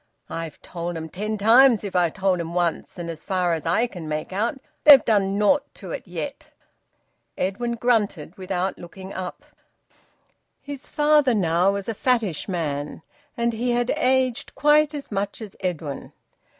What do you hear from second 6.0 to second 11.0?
yet." Edwin grunted without looking up. His